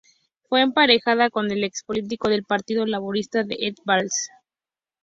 Fue 0.49 0.61
emparejada 0.61 1.29
con 1.29 1.51
el 1.51 1.63
ex 1.63 1.83
político 1.83 2.27
del 2.27 2.43
Partido 2.43 2.87
Laborista, 2.87 3.41
Ed 3.47 3.75
Balls. 3.85 4.31